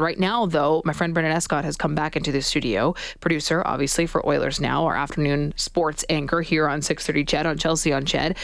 Right 0.00 0.20
now, 0.20 0.46
though, 0.46 0.80
my 0.84 0.92
friend 0.92 1.12
Brenden 1.12 1.32
Escott 1.32 1.64
has 1.64 1.76
come 1.76 1.96
back 1.96 2.14
into 2.14 2.30
the 2.30 2.40
studio, 2.40 2.94
producer, 3.18 3.64
obviously, 3.66 4.06
for 4.06 4.24
Oilers 4.24 4.60
Now, 4.60 4.84
our 4.86 4.96
afternoon 4.96 5.52
sports 5.56 6.04
anchor 6.08 6.40
here 6.40 6.68
on 6.68 6.82
630 6.82 7.24
CHED, 7.24 7.46
on 7.46 7.58
Chelsea 7.58 7.92
on 7.92 8.04
CHED. 8.04 8.36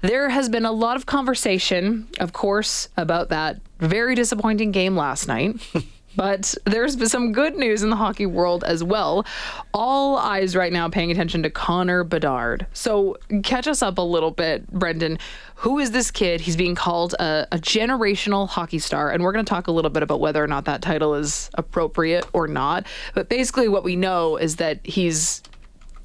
There 0.00 0.28
has 0.28 0.48
been 0.48 0.64
a 0.64 0.72
lot 0.72 0.96
of 0.96 1.06
conversation, 1.06 2.08
of 2.18 2.32
course, 2.32 2.88
about 2.96 3.28
that 3.28 3.60
very 3.78 4.16
disappointing 4.16 4.72
game 4.72 4.96
last 4.96 5.28
night. 5.28 5.54
But 6.18 6.56
there's 6.64 7.12
some 7.12 7.30
good 7.30 7.54
news 7.54 7.84
in 7.84 7.90
the 7.90 7.96
hockey 7.96 8.26
world 8.26 8.64
as 8.64 8.82
well. 8.82 9.24
All 9.72 10.16
eyes 10.18 10.56
right 10.56 10.72
now 10.72 10.88
paying 10.88 11.12
attention 11.12 11.44
to 11.44 11.50
Connor 11.50 12.02
Bedard. 12.02 12.66
So 12.72 13.16
catch 13.44 13.68
us 13.68 13.82
up 13.82 13.98
a 13.98 14.02
little 14.02 14.32
bit, 14.32 14.68
Brenden. 14.74 15.20
Who 15.54 15.78
is 15.78 15.92
this 15.92 16.10
kid? 16.10 16.40
He's 16.40 16.56
being 16.56 16.74
called 16.74 17.14
a, 17.14 17.46
a 17.52 17.58
generational 17.58 18.48
hockey 18.48 18.80
star, 18.80 19.12
and 19.12 19.22
we're 19.22 19.30
going 19.30 19.44
to 19.44 19.48
talk 19.48 19.68
a 19.68 19.70
little 19.70 19.92
bit 19.92 20.02
about 20.02 20.18
whether 20.18 20.42
or 20.42 20.48
not 20.48 20.64
that 20.64 20.82
title 20.82 21.14
is 21.14 21.50
appropriate 21.54 22.26
or 22.32 22.48
not. 22.48 22.84
But 23.14 23.28
basically, 23.28 23.68
what 23.68 23.84
we 23.84 23.94
know 23.94 24.36
is 24.36 24.56
that 24.56 24.84
he's 24.84 25.40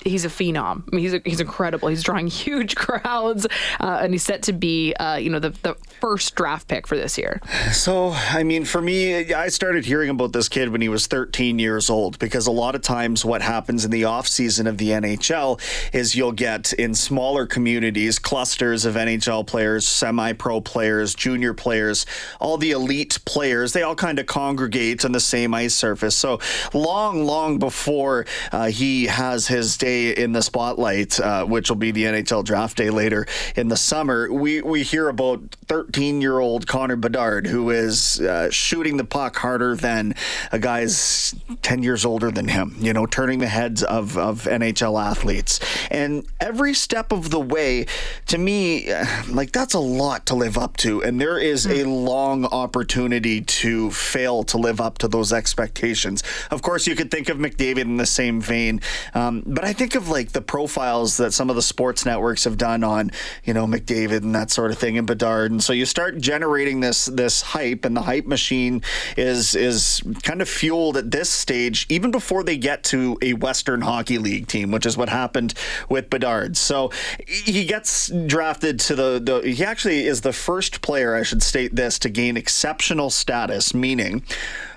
he's 0.03 0.25
a 0.25 0.29
phenom. 0.29 0.83
I 0.91 0.95
mean, 0.95 1.03
he's 1.03 1.13
a, 1.13 1.21
he's 1.23 1.39
incredible. 1.39 1.87
He's 1.87 2.03
drawing 2.03 2.27
huge 2.43 2.75
crowds, 2.75 3.45
uh, 3.79 3.99
and 4.01 4.13
he's 4.13 4.23
set 4.23 4.43
to 4.43 4.53
be, 4.53 4.93
uh, 4.95 5.15
you 5.15 5.29
know, 5.29 5.39
the, 5.39 5.49
the 5.61 5.75
first 5.99 6.35
draft 6.35 6.67
pick 6.67 6.87
for 6.87 6.95
this 6.95 7.17
year. 7.17 7.41
So, 7.71 8.11
I 8.11 8.43
mean, 8.43 8.65
for 8.65 8.81
me, 8.81 9.33
I 9.33 9.47
started 9.49 9.85
hearing 9.85 10.09
about 10.09 10.33
this 10.33 10.49
kid 10.49 10.69
when 10.69 10.81
he 10.81 10.89
was 10.89 11.07
13 11.07 11.59
years 11.59 11.89
old 11.89 12.19
because 12.19 12.47
a 12.47 12.51
lot 12.51 12.75
of 12.75 12.81
times 12.81 13.23
what 13.25 13.41
happens 13.41 13.85
in 13.85 13.91
the 13.91 14.05
off 14.05 14.27
season 14.27 14.67
of 14.67 14.77
the 14.77 14.89
NHL 14.89 15.59
is 15.93 16.15
you'll 16.15 16.31
get 16.31 16.73
in 16.73 16.95
smaller 16.95 17.45
communities 17.45 18.19
clusters 18.19 18.85
of 18.85 18.95
NHL 18.95 19.45
players, 19.47 19.87
semi-pro 19.87 20.61
players, 20.61 21.15
junior 21.15 21.53
players, 21.53 22.05
all 22.39 22.57
the 22.57 22.71
elite 22.71 23.19
players. 23.25 23.73
They 23.73 23.83
all 23.83 23.95
kind 23.95 24.19
of 24.19 24.25
congregate 24.25 25.05
on 25.05 25.11
the 25.11 25.19
same 25.19 25.53
ice 25.53 25.73
surface. 25.73 26.15
So, 26.15 26.39
long, 26.73 27.25
long 27.25 27.59
before 27.59 28.25
uh, 28.51 28.67
he 28.67 29.05
has 29.05 29.47
his 29.47 29.77
day 29.77 29.92
day 29.93 30.11
in 30.11 30.31
the 30.31 30.41
spotlight, 30.41 31.19
uh, 31.19 31.45
which 31.45 31.69
will 31.69 31.77
be 31.77 31.91
the 31.91 32.03
NHL 32.03 32.43
draft 32.43 32.77
day 32.77 32.89
later 32.89 33.25
in 33.55 33.67
the 33.67 33.77
summer, 33.77 34.31
we, 34.31 34.61
we 34.61 34.83
hear 34.83 35.09
about 35.09 35.55
13 35.67 36.21
year 36.21 36.39
old 36.39 36.67
Connor 36.67 36.95
Bedard, 36.95 37.47
who 37.47 37.69
is 37.69 38.19
uh, 38.21 38.49
shooting 38.49 38.97
the 38.97 39.03
puck 39.03 39.35
harder 39.37 39.75
than 39.75 40.15
a 40.51 40.59
guy's 40.59 41.35
10 41.61 41.83
years 41.83 42.05
older 42.05 42.31
than 42.31 42.47
him, 42.47 42.75
you 42.79 42.93
know, 42.93 43.05
turning 43.05 43.39
the 43.39 43.47
heads 43.47 43.83
of, 43.83 44.17
of 44.17 44.43
NHL 44.43 45.01
athletes. 45.01 45.59
And 45.91 46.25
every 46.39 46.73
step 46.73 47.11
of 47.11 47.29
the 47.29 47.39
way, 47.39 47.85
to 48.27 48.37
me, 48.37 48.91
uh, 48.91 49.05
like 49.29 49.51
that's 49.51 49.73
a 49.73 49.79
lot 49.79 50.25
to 50.27 50.35
live 50.35 50.57
up 50.57 50.77
to. 50.77 51.03
And 51.03 51.19
there 51.19 51.37
is 51.37 51.65
a 51.65 51.83
long 51.83 52.45
opportunity 52.45 53.41
to 53.41 53.91
fail 53.91 54.43
to 54.43 54.57
live 54.57 54.81
up 54.81 54.97
to 54.99 55.07
those 55.07 55.33
expectations. 55.33 56.23
Of 56.51 56.61
course, 56.61 56.87
you 56.87 56.95
could 56.95 57.11
think 57.11 57.29
of 57.29 57.37
McDavid 57.37 57.81
in 57.81 57.97
the 57.97 58.05
same 58.05 58.41
vein, 58.41 58.81
um, 59.13 59.43
but 59.45 59.63
I 59.63 59.73
think 59.73 59.82
think 59.83 59.95
of 59.95 60.07
like 60.07 60.31
the 60.31 60.41
profiles 60.41 61.17
that 61.17 61.33
some 61.33 61.49
of 61.49 61.57
the 61.57 61.61
sports 61.61 62.05
networks 62.05 62.45
have 62.45 62.57
done 62.57 62.85
on, 62.85 63.11
you 63.43 63.53
know, 63.53 63.67
McDavid 63.67 64.23
and 64.23 64.33
that 64.33 64.49
sort 64.49 64.71
of 64.71 64.77
thing 64.77 64.97
and 64.97 65.05
Bedard. 65.05 65.51
And 65.51 65.61
so 65.61 65.73
you 65.73 65.85
start 65.85 66.17
generating 66.19 66.79
this 66.79 67.07
this 67.07 67.41
hype 67.41 67.83
and 67.83 67.93
the 67.93 68.03
hype 68.03 68.25
machine 68.25 68.81
is 69.17 69.55
is 69.55 70.01
kind 70.23 70.41
of 70.41 70.47
fueled 70.47 70.95
at 70.95 71.11
this 71.11 71.29
stage, 71.29 71.85
even 71.89 72.11
before 72.11 72.45
they 72.45 72.55
get 72.55 72.85
to 72.85 73.17
a 73.21 73.33
Western 73.33 73.81
Hockey 73.81 74.17
League 74.19 74.47
team, 74.47 74.71
which 74.71 74.85
is 74.85 74.95
what 74.95 75.09
happened 75.09 75.53
with 75.89 76.09
Bedard. 76.09 76.55
So 76.55 76.89
he 77.27 77.65
gets 77.65 78.07
drafted 78.07 78.79
to 78.81 78.95
the, 78.95 79.19
the 79.19 79.51
he 79.51 79.65
actually 79.65 80.07
is 80.07 80.21
the 80.21 80.31
first 80.31 80.81
player, 80.81 81.13
I 81.13 81.23
should 81.23 81.43
state 81.43 81.75
this, 81.75 81.99
to 81.99 82.09
gain 82.09 82.37
exceptional 82.37 83.09
status, 83.09 83.73
meaning 83.73 84.23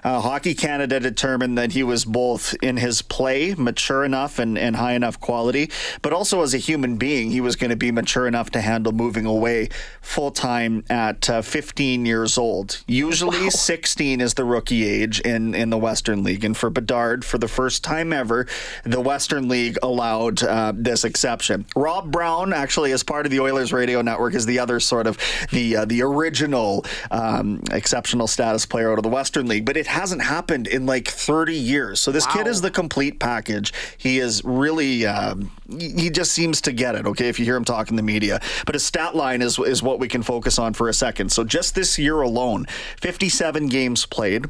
uh, 0.07 0.21
Hockey 0.21 0.55
Canada 0.55 1.01
determined 1.01 1.59
that 1.59 1.73
he 1.73 1.83
was 1.83 2.05
both 2.05 2.55
in 2.63 2.77
his 2.77 3.03
play 3.03 3.57
mature 3.57 4.05
enough 4.05 4.39
and, 4.39 4.57
and 4.57 4.77
high 4.77 4.93
enough 4.93 5.19
quality, 5.19 5.69
but 6.01 6.13
also 6.13 6.43
as 6.43 6.55
a 6.55 6.59
human 6.59 6.97
being, 6.97 7.33
he 7.33 7.41
was 7.41 7.57
going 7.57 7.71
to 7.71 7.77
be 7.77 7.91
mature 7.91 8.29
enough 8.29 8.49
to 8.51 8.61
handle 8.61 8.93
moving 8.93 9.27
away 9.27 9.69
full 10.01 10.31
time 10.31 10.85
at 10.89 11.29
uh, 11.29 11.43
15 11.43 12.07
years 12.07 12.39
old. 12.39 12.85
Usually, 12.87 13.43
wow. 13.43 13.49
16 13.49 14.21
is 14.21 14.35
the 14.35 14.45
rookie 14.45 14.87
age 14.87 15.19
in, 15.23 15.57
in 15.57 15.71
the 15.71 15.77
Western 15.79 16.23
League. 16.23 16.45
And 16.45 16.57
for 16.57 16.71
Bedard, 16.71 17.25
for 17.25 17.39
the 17.39 17.49
first 17.49 17.83
time 17.83 18.13
ever, 18.13 18.47
the 18.85 19.01
Western 19.01 19.49
League 19.49 19.77
allowed 19.83 20.41
uh, 20.45 20.73
this 20.77 21.05
exception. 21.05 21.67
Rob 21.75 22.13
Brown, 22.13 22.53
actually, 22.53 22.93
as 22.93 23.03
part 23.03 23.27
of 23.27 23.33
the 23.33 23.41
Oilers 23.41 23.73
radio 23.73 24.03
network, 24.03 24.35
is 24.35 24.47
the 24.47 24.61
other 24.61 24.79
sort 24.79 25.09
of 25.09 25.19
the 25.51 25.79
uh, 25.79 25.85
the 25.85 26.03
original 26.03 26.85
um, 27.11 27.61
exceptional 27.73 28.29
status 28.29 28.65
player 28.65 28.93
out 28.93 28.99
of 28.99 29.03
the 29.03 29.09
Western 29.09 29.49
League, 29.49 29.65
but 29.65 29.77
it 29.77 29.96
hasn't 29.97 30.23
happened 30.23 30.67
in 30.67 30.85
like 30.85 31.09
30 31.09 31.55
years. 31.55 32.01
So 32.01 32.13
this 32.13 32.27
wow. 32.27 32.35
kid 32.35 32.47
is 32.47 32.61
the 32.61 32.71
complete 32.71 33.19
package. 33.19 33.73
He 33.97 34.19
is 34.19 34.45
really 34.45 35.07
um, 35.07 35.51
he 35.69 36.11
just 36.11 36.33
seems 36.33 36.61
to 36.63 36.73
get 36.73 36.95
it. 36.95 37.07
Okay, 37.07 37.29
if 37.29 37.39
you 37.39 37.47
hear 37.47 37.57
him 37.57 37.65
talk 37.65 37.89
in 37.89 37.97
the 37.97 38.03
media, 38.03 38.41
but 38.67 38.75
his 38.75 38.85
stat 38.85 39.17
line 39.17 39.41
is 39.41 39.59
is 39.59 39.83
what 39.83 39.99
we 39.99 40.07
can 40.07 40.23
focus 40.23 40.59
on 40.59 40.75
for 40.75 40.91
a 40.91 40.95
second. 40.95 41.33
So 41.33 41.45
just 41.45 41.75
this 41.75 41.99
year 41.99 42.21
alone, 42.21 42.67
57 43.01 43.69
games 43.69 44.05
played. 44.05 44.47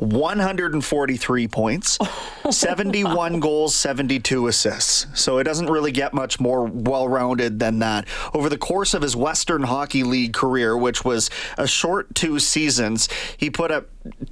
143 0.00 1.48
points, 1.48 1.98
71 2.50 3.38
goals, 3.38 3.76
72 3.76 4.48
assists. 4.48 5.06
So 5.14 5.38
it 5.38 5.44
doesn't 5.44 5.70
really 5.70 5.92
get 5.92 6.12
much 6.12 6.40
more 6.40 6.64
well 6.64 7.06
rounded 7.06 7.60
than 7.60 7.78
that. 7.78 8.08
Over 8.34 8.48
the 8.48 8.58
course 8.58 8.92
of 8.94 9.02
his 9.02 9.14
Western 9.14 9.62
Hockey 9.62 10.02
League 10.02 10.34
career, 10.34 10.76
which 10.76 11.04
was 11.04 11.30
a 11.56 11.68
short 11.68 12.12
two 12.16 12.40
seasons, 12.40 13.08
he 13.36 13.50
put 13.50 13.70
up 13.70 13.86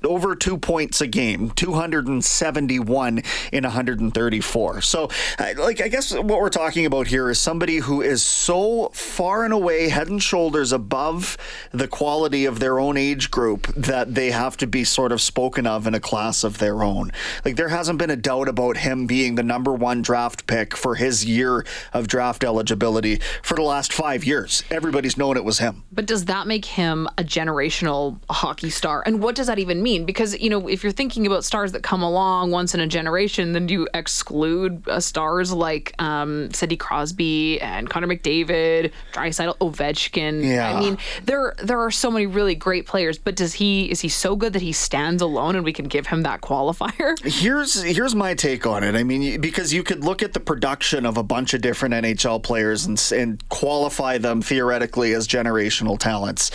over 0.05 0.35
two 0.35 0.59
points 0.59 1.01
a 1.01 1.07
game, 1.07 1.51
271 1.51 3.23
in 3.53 3.65
134. 3.65 4.81
So, 4.83 5.09
like, 5.39 5.81
I 5.81 5.89
guess 5.89 6.13
what 6.13 6.41
we're 6.41 6.51
talking 6.51 6.87
about 6.87 7.07
here 7.07 7.31
is 7.31 7.39
somebody 7.39 7.79
who 7.79 8.03
is 8.03 8.23
so 8.23 8.91
far 8.91 9.45
and 9.45 9.53
away 9.53 9.89
head 9.89 10.09
and 10.09 10.23
shoulders 10.23 10.73
above 10.73 11.37
the 11.71 11.89
quality 11.89 12.45
of 12.45 12.59
their 12.59 12.79
own 12.79 12.97
age 12.97 13.31
group 13.31 13.67
that 13.75 14.15
they 14.15 14.31
have 14.31 14.57
to 14.59 14.67
be 14.67 14.85
sort 14.85 15.13
of 15.13 15.21
spoken 15.21 15.67
of 15.67 15.87
in 15.87 15.95
a 15.95 16.01
class 16.01 16.45
of 16.45 16.59
their 16.59 16.83
own. 16.83 17.13
Like, 17.45 17.57
there 17.57 17.69
hasn't 17.69 17.99
been 17.99 18.11
a 18.11 18.17
doubt 18.17 18.49
about 18.49 18.79
him 18.79 19.07
being 19.07 19.37
the 19.37 19.43
number 19.43 19.73
one 19.73 20.03
draft 20.03 20.47
pick 20.47 20.77
for 20.77 20.97
his 20.97 21.25
year 21.25 21.65
of 21.93 22.09
draft 22.09 22.45
eligibility 22.45 23.21
for 23.43 23.55
the 23.55 23.63
last 23.63 23.93
five 23.93 24.25
years. 24.25 24.63
Everybody's 24.71 25.17
known 25.17 25.37
it 25.37 25.45
was 25.45 25.59
him. 25.59 25.85
But 25.93 26.07
does 26.07 26.27
that 26.27 26.47
make 26.47 26.65
him 26.65 27.09
a 27.19 27.25
generational 27.25 28.19
hockey 28.29 28.71
star? 28.71 29.03
And 29.07 29.23
what 29.23 29.35
does 29.35 29.47
that 29.47 29.59
even 29.63 29.83
mean? 29.83 30.05
Because, 30.05 30.39
you 30.39 30.51
know, 30.51 30.69
if 30.69 30.83
you're 30.83 30.93
thinking 30.93 31.27
about 31.27 31.45
stars 31.45 31.73
that 31.73 31.83
come 31.83 32.03
along 32.03 32.51
once 32.51 32.75
in 32.75 32.81
a 32.81 32.87
generation, 32.87 33.53
then 33.53 33.67
do 33.67 33.75
you 33.75 33.89
exclude 33.95 34.87
uh, 34.89 35.01
stars 35.01 35.53
like 35.53 35.95
um, 35.99 36.53
Sidney 36.53 36.77
Crosby 36.77 37.61
and 37.61 37.89
Connor 37.89 38.07
McDavid, 38.07 38.93
Draisaitl, 39.13 39.57
Ovechkin? 39.59 40.45
Yeah. 40.45 40.71
I 40.71 40.79
mean, 40.79 40.99
there 41.25 41.55
there 41.63 41.81
are 41.81 41.91
so 41.91 42.11
many 42.11 42.27
really 42.27 42.55
great 42.55 42.87
players, 42.87 43.19
but 43.19 43.37
does 43.37 43.55
he 43.55 43.91
is 43.91 44.01
he 44.01 44.09
so 44.09 44.37
good 44.37 44.53
that 44.53 44.63
he 44.63 44.73
stands 44.73 45.23
alone 45.23 45.57
and 45.57 45.65
we 45.65 45.73
can 45.73 45.87
give 45.87 46.09
him 46.09 46.23
that 46.23 46.43
qualifier? 46.43 47.19
Here's 47.43 47.83
here's 47.83 48.15
my 48.15 48.35
take 48.35 48.67
on 48.67 48.85
it. 48.85 48.95
I 48.95 49.03
mean, 49.03 49.41
because 49.41 49.73
you 49.73 49.83
could 49.83 50.05
look 50.05 50.23
at 50.23 50.33
the 50.33 50.41
production 50.41 51.07
of 51.07 51.17
a 51.17 51.23
bunch 51.23 51.55
of 51.55 51.61
different 51.61 51.95
NHL 51.95 52.43
players 52.43 52.85
and 52.85 53.01
and 53.15 53.49
qualify 53.49 54.19
them 54.19 54.43
theoretically 54.43 55.15
as 55.15 55.27
generational 55.27 55.99
talents 55.99 56.51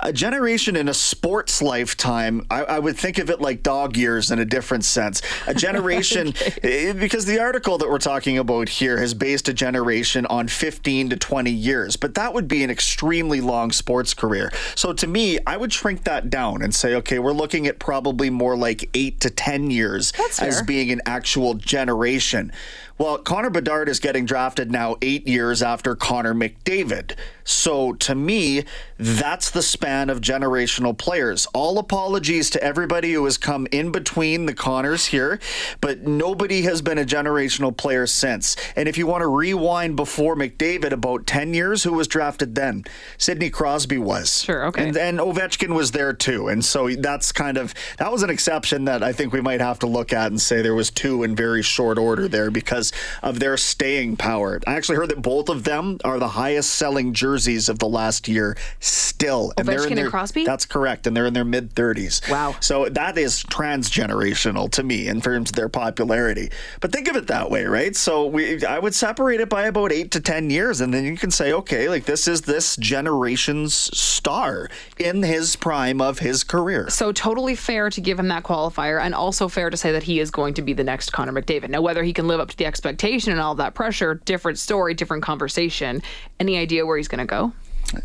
a 0.00 0.12
generation 0.12 0.76
in 0.76 0.88
a 0.88 0.94
sports 0.94 1.60
lifetime, 1.60 2.46
I, 2.50 2.64
I, 2.64 2.78
would 2.78 2.96
think 2.96 3.18
of 3.18 3.30
it 3.30 3.40
like 3.40 3.62
dog 3.62 3.96
years 3.96 4.30
in 4.30 4.38
a 4.38 4.44
different 4.44 4.84
sense. 4.84 5.22
A 5.46 5.54
generation, 5.54 6.28
okay. 6.42 6.88
Eh, 6.88 6.92
because 6.92 7.26
the 7.26 7.40
article 7.40 7.78
that 7.78 7.88
we're 7.88 7.98
talking 7.98 8.38
about 8.38 8.68
here 8.68 8.98
has 8.98 9.14
based 9.14 9.48
a 9.48 9.52
generation 9.52 10.26
on 10.26 10.48
15 10.48 11.10
to 11.10 11.16
20 11.16 11.50
years, 11.50 11.96
but 11.96 12.14
that 12.14 12.34
would 12.34 12.48
be 12.48 12.62
an 12.62 12.70
extremely 12.70 13.40
long 13.40 13.72
sports 13.72 14.14
career. 14.14 14.52
So 14.74 14.92
to 14.92 15.06
me, 15.06 15.38
I 15.46 15.56
would 15.56 15.72
shrink 15.72 16.04
that 16.04 16.30
down 16.30 16.62
and 16.62 16.74
say, 16.74 16.94
okay, 16.96 17.18
we're 17.18 17.32
looking 17.32 17.66
at 17.66 17.78
probably 17.78 18.30
more 18.30 18.56
like 18.56 18.88
eight 18.94 19.20
to 19.20 19.30
10 19.30 19.70
years 19.70 20.12
as 20.40 20.62
being 20.62 20.90
an 20.90 21.00
actual 21.06 21.54
generation. 21.54 22.52
Well, 22.98 23.18
Connor 23.18 23.50
Bedard 23.50 23.88
is 23.88 24.00
getting 24.00 24.26
drafted 24.26 24.72
now 24.72 24.96
eight 25.02 25.28
years 25.28 25.62
after 25.62 25.94
Connor 25.94 26.34
McDavid. 26.34 27.14
So 27.44 27.92
to 27.94 28.14
me, 28.16 28.64
that's 28.98 29.50
the 29.50 29.62
span 29.62 29.87
of 29.88 30.20
generational 30.20 30.96
players. 30.96 31.46
All 31.54 31.78
apologies 31.78 32.50
to 32.50 32.62
everybody 32.62 33.14
who 33.14 33.24
has 33.24 33.38
come 33.38 33.66
in 33.72 33.90
between 33.90 34.44
the 34.44 34.52
Connors 34.52 35.06
here, 35.06 35.40
but 35.80 36.02
nobody 36.02 36.62
has 36.62 36.82
been 36.82 36.98
a 36.98 37.04
generational 37.04 37.74
player 37.74 38.06
since. 38.06 38.54
And 38.76 38.88
if 38.88 38.98
you 38.98 39.06
want 39.06 39.22
to 39.22 39.26
rewind 39.26 39.96
before 39.96 40.36
McDavid, 40.36 40.92
about 40.92 41.26
10 41.26 41.54
years, 41.54 41.84
who 41.84 41.94
was 41.94 42.06
drafted 42.06 42.54
then? 42.54 42.84
Sidney 43.16 43.48
Crosby 43.48 43.98
was. 43.98 44.42
Sure, 44.42 44.66
okay. 44.66 44.88
And, 44.88 44.96
and 44.96 45.18
Ovechkin 45.18 45.74
was 45.74 45.92
there 45.92 46.12
too. 46.12 46.48
And 46.48 46.64
so 46.64 46.88
that's 46.90 47.32
kind 47.32 47.56
of, 47.56 47.74
that 47.96 48.12
was 48.12 48.22
an 48.22 48.30
exception 48.30 48.84
that 48.84 49.02
I 49.02 49.12
think 49.12 49.32
we 49.32 49.40
might 49.40 49.60
have 49.60 49.78
to 49.80 49.86
look 49.86 50.12
at 50.12 50.26
and 50.30 50.40
say 50.40 50.60
there 50.60 50.74
was 50.74 50.90
two 50.90 51.22
in 51.22 51.34
very 51.34 51.62
short 51.62 51.98
order 51.98 52.28
there 52.28 52.50
because 52.50 52.92
of 53.22 53.40
their 53.40 53.56
staying 53.56 54.16
power. 54.16 54.60
I 54.66 54.74
actually 54.74 54.96
heard 54.96 55.08
that 55.08 55.22
both 55.22 55.48
of 55.48 55.64
them 55.64 55.98
are 56.04 56.18
the 56.18 56.28
highest 56.28 56.74
selling 56.74 57.14
jerseys 57.14 57.68
of 57.68 57.78
the 57.78 57.88
last 57.88 58.28
year 58.28 58.56
still, 58.80 59.52
and 59.56 59.66
Ovechkin 59.78 59.88
they're 59.88 59.98
in 59.98 59.98
Ovechkin 59.98 60.02
and 60.02 60.10
Crosby? 60.10 60.44
That's 60.44 60.66
correct, 60.66 61.06
and 61.06 61.16
they're 61.16 61.26
in 61.26 61.34
their 61.34 61.44
mid 61.44 61.74
30s. 61.74 62.30
Wow. 62.30 62.56
So 62.60 62.88
that 62.88 63.18
is 63.18 63.42
transgenerational 63.44 64.70
to 64.72 64.82
me 64.82 65.08
in 65.08 65.20
terms 65.20 65.50
of 65.50 65.56
their 65.56 65.68
popularity. 65.68 66.50
But 66.80 66.92
think 66.92 67.08
of 67.08 67.16
it 67.16 67.26
that 67.28 67.50
way, 67.50 67.64
right? 67.64 67.94
So 67.96 68.26
we, 68.26 68.64
I 68.64 68.78
would 68.78 68.94
separate 68.94 69.40
it 69.40 69.48
by 69.48 69.64
about 69.64 69.92
eight 69.92 70.10
to 70.12 70.20
ten 70.20 70.50
years, 70.50 70.80
and 70.80 70.92
then 70.92 71.04
you 71.04 71.16
can 71.16 71.30
say, 71.30 71.52
okay, 71.52 71.88
like 71.88 72.04
this 72.04 72.28
is 72.28 72.42
this 72.42 72.76
generation's 72.76 73.74
star 73.74 74.68
in 74.98 75.22
his 75.22 75.56
prime 75.56 76.00
of 76.00 76.18
his 76.18 76.44
career. 76.44 76.88
So 76.90 77.12
totally 77.12 77.54
fair 77.54 77.90
to 77.90 78.00
give 78.00 78.18
him 78.18 78.28
that 78.28 78.44
qualifier, 78.44 79.00
and 79.00 79.14
also 79.14 79.48
fair 79.48 79.70
to 79.70 79.76
say 79.76 79.92
that 79.92 80.02
he 80.02 80.20
is 80.20 80.30
going 80.30 80.54
to 80.54 80.62
be 80.62 80.72
the 80.72 80.84
next 80.84 81.12
Connor 81.12 81.32
McDavid. 81.32 81.70
Now, 81.70 81.82
whether 81.82 82.02
he 82.02 82.12
can 82.12 82.28
live 82.28 82.40
up 82.40 82.48
to 82.50 82.56
the 82.56 82.66
expectation 82.66 83.32
and 83.32 83.40
all 83.40 83.54
that 83.56 83.74
pressure, 83.74 84.14
different 84.24 84.58
story, 84.58 84.94
different 84.94 85.22
conversation. 85.22 86.02
Any 86.40 86.58
idea 86.58 86.86
where 86.86 86.96
he's 86.96 87.08
going 87.08 87.20
to 87.20 87.26
go? 87.26 87.52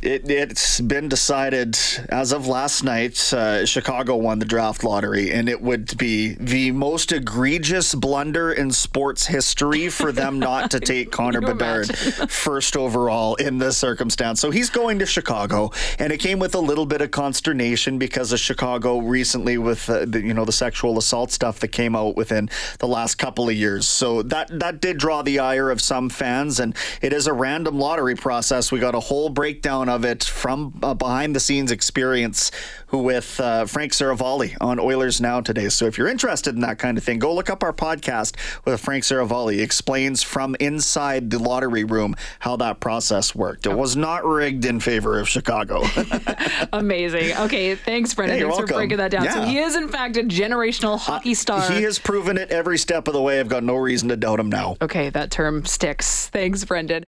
It, 0.01 0.29
it's 0.29 0.79
been 0.79 1.09
decided 1.09 1.77
as 2.07 2.31
of 2.31 2.47
last 2.47 2.83
night. 2.83 3.33
Uh, 3.33 3.65
Chicago 3.65 4.15
won 4.15 4.39
the 4.39 4.45
draft 4.45 4.83
lottery, 4.83 5.31
and 5.31 5.49
it 5.49 5.61
would 5.61 5.97
be 5.97 6.35
the 6.35 6.71
most 6.71 7.11
egregious 7.11 7.93
blunder 7.93 8.53
in 8.53 8.71
sports 8.71 9.27
history 9.27 9.89
for 9.89 10.13
them 10.13 10.39
not 10.39 10.71
to 10.71 10.79
take 10.93 11.11
Connor 11.11 11.41
Bedard 11.41 11.93
first 12.29 12.77
overall 12.77 13.35
in 13.35 13.57
this 13.57 13.77
circumstance. 13.77 14.39
So 14.39 14.51
he's 14.51 14.69
going 14.69 14.99
to 14.99 15.05
Chicago, 15.05 15.71
and 15.99 16.13
it 16.13 16.19
came 16.19 16.39
with 16.39 16.55
a 16.55 16.59
little 16.59 16.85
bit 16.85 17.01
of 17.01 17.11
consternation 17.11 17.97
because 17.97 18.31
of 18.31 18.39
Chicago 18.39 18.99
recently 18.99 19.57
with 19.57 19.89
uh, 19.89 20.05
the, 20.05 20.21
you 20.21 20.33
know 20.33 20.45
the 20.45 20.53
sexual 20.53 20.97
assault 20.97 21.31
stuff 21.31 21.59
that 21.59 21.69
came 21.69 21.93
out 21.93 22.15
within 22.15 22.49
the 22.79 22.87
last 22.87 23.15
couple 23.15 23.49
of 23.49 23.55
years. 23.55 23.85
So 23.85 24.23
that 24.23 24.47
that 24.59 24.79
did 24.79 24.97
draw 24.97 25.23
the 25.23 25.39
ire 25.39 25.69
of 25.69 25.81
some 25.81 26.09
fans, 26.09 26.61
and 26.61 26.73
it 27.01 27.11
is 27.11 27.27
a 27.27 27.33
random 27.33 27.77
lottery 27.77 28.15
process. 28.15 28.71
We 28.71 28.79
got 28.79 28.95
a 28.95 29.01
whole 29.01 29.27
breakdown 29.27 29.72
of 29.81 30.05
it 30.05 30.23
from 30.23 30.77
a 30.83 30.93
behind 30.93 31.35
the 31.35 31.39
scenes 31.39 31.71
experience 31.71 32.51
with 32.91 33.39
uh, 33.39 33.65
Frank 33.65 33.91
Seravalli 33.91 34.55
on 34.61 34.79
Oilers 34.79 35.19
Now 35.19 35.41
today. 35.41 35.69
So 35.69 35.85
if 35.87 35.97
you're 35.97 36.07
interested 36.07 36.53
in 36.53 36.61
that 36.61 36.77
kind 36.77 36.95
of 36.97 37.03
thing, 37.03 37.17
go 37.17 37.33
look 37.33 37.49
up 37.49 37.63
our 37.63 37.73
podcast 37.73 38.35
with 38.65 38.79
Frank 38.79 39.03
Seravalli. 39.03 39.53
He 39.53 39.61
explains 39.61 40.21
from 40.21 40.55
inside 40.59 41.31
the 41.31 41.39
lottery 41.39 41.83
room 41.83 42.15
how 42.39 42.55
that 42.57 42.79
process 42.79 43.33
worked. 43.33 43.65
It 43.65 43.75
was 43.75 43.95
not 43.95 44.23
rigged 44.25 44.65
in 44.65 44.79
favor 44.79 45.19
of 45.19 45.27
Chicago. 45.27 45.83
Amazing. 46.73 47.35
Okay, 47.37 47.73
thanks, 47.75 48.13
Brenden. 48.13 48.29
Hey, 48.29 48.41
thanks 48.43 48.57
for 48.59 48.67
breaking 48.67 48.97
that 48.97 49.09
down. 49.11 49.23
So 49.29 49.39
Yeah. 49.41 49.45
he 49.47 49.57
is, 49.57 49.75
in 49.75 49.87
fact, 49.87 50.17
a 50.17 50.23
generational 50.23 50.99
hockey 50.99 51.33
star. 51.33 51.71
he 51.71 51.81
has 51.83 51.97
proven 51.97 52.37
it 52.37 52.51
every 52.51 52.77
step 52.77 53.07
of 53.07 53.13
the 53.15 53.21
way. 53.21 53.39
I've 53.39 53.49
got 53.49 53.63
no 53.63 53.75
reason 53.75 54.09
to 54.09 54.15
doubt 54.15 54.39
him 54.39 54.49
now. 54.49 54.77
Okay, 54.81 55.09
that 55.09 55.31
term 55.31 55.65
sticks. 55.65 56.27
Thanks, 56.27 56.63
Brenden. 56.63 57.01